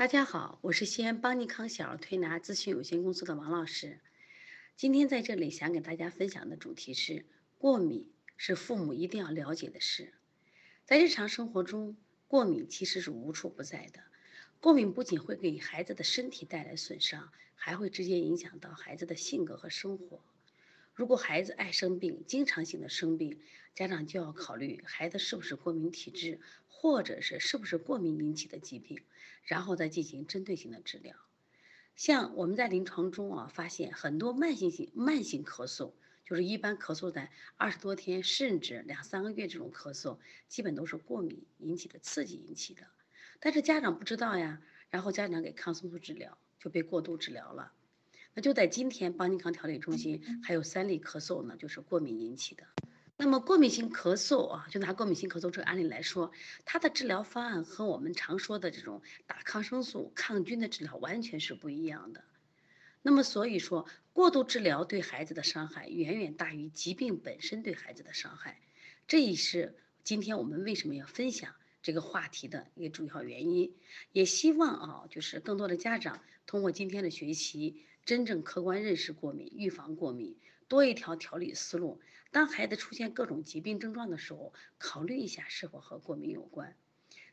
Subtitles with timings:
[0.00, 4.00] 大家好，我是西安邦尼康小儿推拿咨询有限公司的王老师。
[4.74, 7.26] 今天在这里想给大家分享的主题是：
[7.58, 10.14] 过敏是父母一定要了解的事。
[10.86, 14.00] 在日常生活中，过敏其实是无处不在的。
[14.58, 20.22] 过敏不仅会给孩子的身体带来损伤，还会直接影响到孩子的性格和生活。
[21.00, 23.40] 如果孩子爱生病，经常性的生病，
[23.74, 26.38] 家长就要考虑孩子是不是过敏体质，
[26.68, 29.00] 或者是是不是过敏引起的疾病，
[29.44, 31.16] 然后再进行针对性的治疗。
[31.96, 35.92] 像我们在临床中啊，发现很多慢性性慢性咳嗽，
[36.26, 42.82] 就是一般咳嗽在二十多天甚至两三个月这种咳嗽，基本都是过敏引起的刺激引起的。
[43.38, 44.60] 但是家长不知道呀，
[44.90, 47.72] 然后家长给抗生素治疗就被过度治疗了。
[48.34, 52.64] 那就在今天，邦尼康调理中心还有三例咳嗽呢，就是过敏引起的。
[53.16, 56.32] 那么过敏性咳嗽啊，就拿过敏性咳嗽这个案例来说，
[56.64, 62.24] 它的治疗方案和我们常说的这种打抗生素抗菌的治疗完全是不一样的。
[63.02, 68.58] 那么所以说，过度治疗对孩子的伤害远远大于疾病本身对孩子的伤害，
[69.06, 73.74] 这也是今天我们为什么要分享这个话题的一个主要原因。
[74.12, 77.84] 也希望啊，就是更多的家长通过今天的学习。
[78.06, 80.34] 真正客观认识过敏，预防过敏，
[80.68, 82.00] 多一条调理思路。
[82.32, 86.74] 当孩子出现各种疾病症状的时候，考虑一下是否和过敏有关。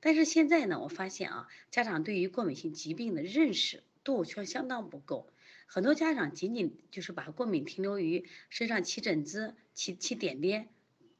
[0.00, 5.30] 但是现在呢，我发现啊，家长对于过敏性疾病的认识度却相当不够。
[5.66, 10.70] 很多家长仅仅就是把过敏停留于身上起疹子、起起点点、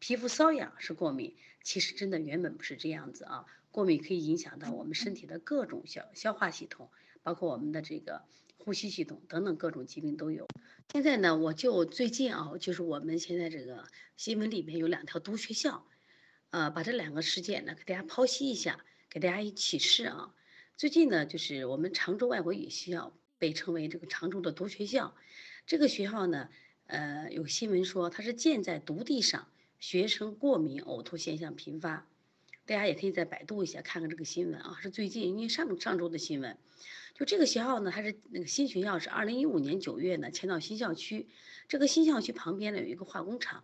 [0.06, 3.47] 皮肤瘙痒是过敏，其实真的原本不是这样子啊。
[3.70, 6.91] 过敏可以影响到我们身体的各种消消化系统。
[7.22, 8.20] 包括我们的这个
[8.58, 10.46] 呼吸系统等等各种疾病都有。
[10.92, 13.86] 现在呢，我就最近啊，就是我们现在这个
[14.19, 15.86] 新闻里面有两条毒学校，
[16.50, 20.34] 呃，把这两个事件呢给大家剖析一下，给大家一启示啊。
[20.77, 25.16] 最近呢，就是我们常州外国语学校被称为这个常州的毒学校，
[25.66, 26.50] 这个学校呢，
[26.89, 29.48] 呃，有新闻说它是建在毒地上，
[29.86, 32.08] 学生过敏呕吐现象频发。
[32.64, 36.56] 大家也可以在百度一下看看这个新闻啊，是最近因为上上周的新闻。
[37.14, 41.28] 就这个学校呢，它是那个新学校，是二零一五年九月呢迁到新校区。
[41.68, 43.62] 这个新校区旁边呢有一个化工厂。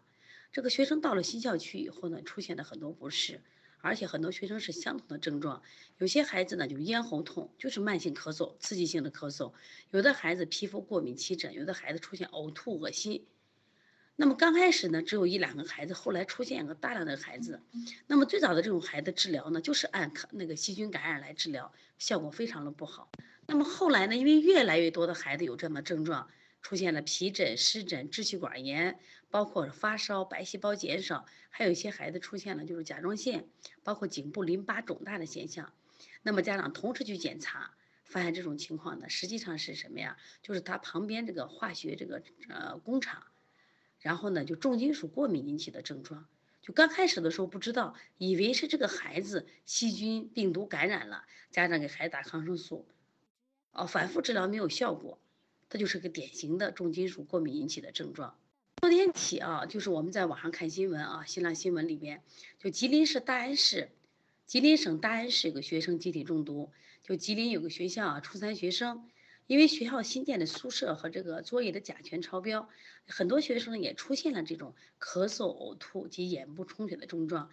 [0.52, 3.40] 这个学生到了新校区以后呢，出现了很多不适，
[3.80, 5.62] 而且很多学生是相同的症状。
[5.96, 9.54] 有些孩子呢就咽喉痛，就是慢性咳嗽、刺激性的咳嗽；
[9.90, 13.24] 有的孩子皮肤过敏起疹，有的孩子出现呕吐、恶心。
[14.20, 17.62] 那么刚开始呢，只有一两个孩子，后来出现个大量的孩子。
[18.06, 23.10] 那么最早的这种孩子治疗呢，就是按那个细菌感染来治疗，效果非常的不好。
[23.46, 26.28] 那么后来呢，因为越来越多的孩子有这样的症状，
[26.60, 29.00] 出现了皮疹、湿疹、支气管炎，
[29.30, 33.48] 包括发烧、白细胞减少，还有一些孩子出现了就是甲状腺，
[33.82, 35.72] 包括颈部淋巴肿大的现象。
[36.22, 37.70] 那么家长同时去检查，
[38.04, 40.18] 发现这种情况呢，实际上是什么呀？
[40.42, 43.22] 就是他旁边这个化学这个呃工厂。
[44.00, 46.26] 然后呢，就重金属过敏引起的症状，
[46.62, 52.86] 就刚开始的时候不知道，以为是这个孩子细菌病毒感染了，家长给孩子打抗生素，
[53.72, 55.18] 哦，反复治疗没有效果，
[55.68, 58.36] 它就是个典型的重金属过敏引起的症状。
[58.80, 62.22] 昨天起啊，就是我们在网上看新闻啊，新浪新闻里边，
[62.58, 63.90] 就吉林市大安市，
[64.46, 66.70] 吉林省大安市有个学生集体中毒，
[67.02, 69.06] 就吉林有个学校啊，初三学生。
[69.50, 72.68] 因为学校新建的宿舍和这个作业的甲醛超标，
[73.08, 77.50] 很多学生也出现了这种咳嗽、呕吐及眼部充血的症状。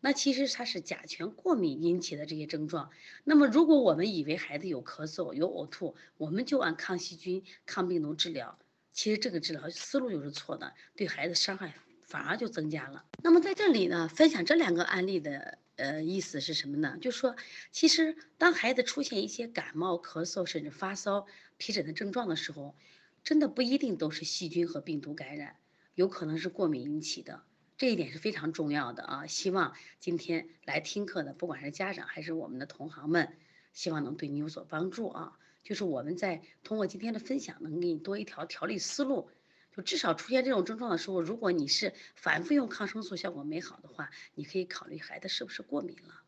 [0.00, 2.90] 那其实它是甲醛过敏引起的这些症状。
[3.22, 8.58] 那么如果我们以为孩子有咳嗽、有呕吐，我们就按抗细菌、抗病毒治疗，
[8.92, 13.04] 其实这个治疗思路就是错的，对孩子伤害反而就增加了。
[13.22, 15.58] 那么在这里呢，分享这两个案例的。
[15.76, 16.98] 呃，意思是什么呢？
[17.00, 17.36] 就是说，
[17.70, 21.26] 其实当孩子出现一些感冒、咳嗽，甚至发烧、
[21.56, 22.74] 皮疹的症状的时候，
[23.22, 25.56] 真的不一定都是细菌和病毒感染，
[25.94, 27.42] 有可能是过敏引起的。
[27.76, 29.26] 这一点是非常重要的啊！
[29.26, 33.36] 希望今天来听课的，不管是家长还是我们的同行们，
[33.74, 35.38] 希望能对你有所帮助啊！
[35.62, 39.28] 就是我们在通过今天的分享，能给你多一条调理思路。
[39.76, 46.22] 就至少出现这种症状的时候，如果你是反复用抗生素效果没好的话，你可以考虑孩子是不是过敏了。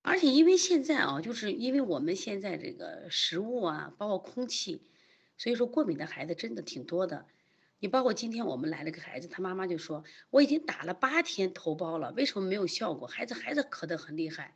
[0.00, 4.80] 而且因为现在啊，就是因为我们现在这个食物啊，包括空气，
[5.36, 7.26] 所以说过敏的孩子真的挺多的。
[7.80, 13.08] 你包括今天我们来了个孩子，他妈妈就说我已经打了八天头孢了，为什么没有效果？
[13.08, 14.54] 孩子孩子咳得很厉害。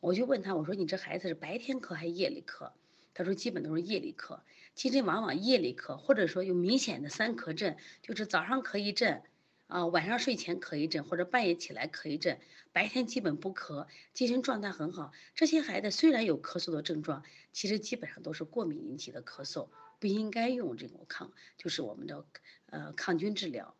[0.00, 2.72] 我就问他，我说你这孩子是白天咳还是夜里咳？
[3.18, 4.38] 他说基本都是夜里咳，
[4.76, 9.24] 其实往往夜里咳，或者说有明显的三咳症，就是早上咳一阵，
[9.66, 12.38] 啊，晚上睡前咳一阵，或者半夜起来咳一阵，
[12.70, 15.10] 白天基本不咳，精神状态很好。
[15.34, 19.68] 这些孩子虽然有咳嗽的症状，其实基本上都是过敏引起的咳嗽，
[19.98, 22.24] 不应该用这种抗，就是我们的
[22.66, 23.74] 呃抗菌治疗。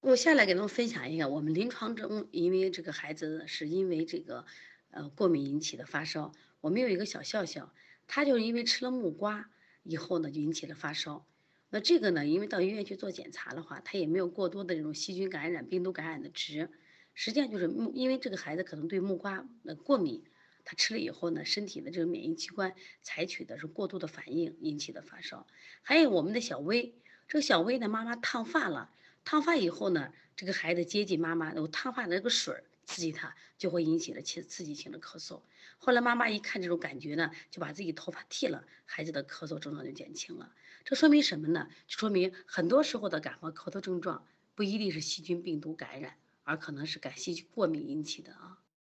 [0.00, 4.46] 我下来给他们分享一下，我们临床中，因为这个孩子是因为这个
[4.92, 6.32] 呃过敏引起的发烧，
[6.62, 7.74] 我们有一个小笑笑，
[8.06, 9.50] 他就是因为吃了木瓜
[9.82, 11.26] 以后呢，就引起了发烧。
[11.68, 12.24] 那这个呢？
[12.24, 16.70] 因为到医院去做检查的话，他也没有过多的这种细菌感染、病毒感染的值。
[17.12, 20.22] 实际上就是木，因为这个孩子可能对木瓜呃过敏，
[20.64, 25.46] 他吃了以后呢，身体的这个免疫器官采取的是过度的反应引起的发烧。
[25.82, 26.94] 还有我们的小薇，
[27.26, 28.90] 这个小薇的妈妈烫发了，
[29.24, 35.40] 烫发以后呢，这个孩子接近妈妈，有烫发的那个水刺激他，就会引起了刺刺激性的咳嗽。
[35.78, 40.52] 后来妈妈一看这种感觉呢，就把自己头发剃了，孩子的咳嗽症状就减轻了。
[40.84, 41.68] 这说明什么呢？
[41.86, 48.58] 就说明很多时候的感冒咳嗽症状不一定是细菌病毒感染，而可能是感细菌过敏引起的啊。